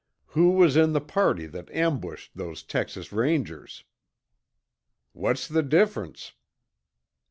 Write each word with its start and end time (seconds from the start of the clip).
"Who 0.29 0.53
was 0.53 0.75
in 0.77 0.93
the 0.93 0.99
party 0.99 1.45
that 1.45 1.69
ambushed 1.69 2.31
those 2.33 2.63
Texas 2.63 3.11
Rangers?" 3.11 3.83
"What's 5.11 5.47
the 5.47 5.61
difference?" 5.61 6.33